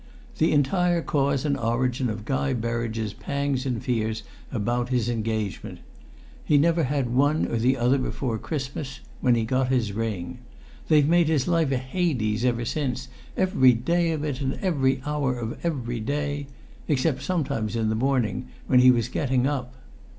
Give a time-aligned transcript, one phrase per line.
[0.39, 5.77] "The entire cause and origin of Guy Berridge's pangs and fears about his engagement.
[6.43, 10.39] He never had one or the other before Christmas when he got his ring.
[10.87, 15.37] They've made his life a Hades ever since, every day of it and every hour
[15.37, 16.47] of every day,
[16.87, 19.75] except sometimes in the morning when he was getting up.